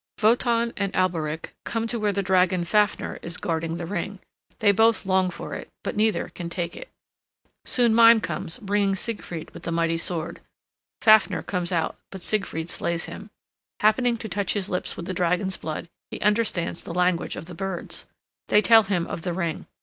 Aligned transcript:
Wotan 0.23 0.73
and 0.77 0.91
Alberich 0.93 1.51
come 1.63 1.85
to 1.85 1.99
where 1.99 2.11
the 2.11 2.23
dragon 2.23 2.65
Fafner 2.65 3.19
is 3.21 3.37
guarding 3.37 3.75
the 3.75 3.85
ring. 3.85 4.17
They 4.57 4.71
both 4.71 5.05
long 5.05 5.29
for 5.29 5.53
it, 5.53 5.69
but 5.83 5.95
neither 5.95 6.29
can 6.29 6.49
take 6.49 6.75
it. 6.75 6.89
Soon 7.65 7.93
Mime 7.93 8.19
comes 8.19 8.57
bringing 8.57 8.95
Siegfried 8.95 9.51
with 9.51 9.61
the 9.61 9.71
mighty 9.71 9.97
sword. 9.97 10.41
Fafner 11.03 11.43
comes 11.43 11.71
out, 11.71 11.97
but 12.09 12.23
Siegfried 12.23 12.71
slays 12.71 13.05
him. 13.05 13.29
Happening 13.81 14.17
to 14.17 14.27
touch 14.27 14.53
his 14.53 14.71
lips 14.71 14.97
with 14.97 15.05
the 15.05 15.13
dragon's 15.13 15.55
blood, 15.57 15.87
he 16.09 16.19
understands 16.21 16.81
the 16.81 16.95
language 16.95 17.35
of 17.35 17.45
the 17.45 17.53
birds. 17.53 18.07
They 18.47 18.63
tell 18.63 18.81
him 18.81 19.05
of 19.05 19.21
the 19.21 19.33
ring. 19.33 19.67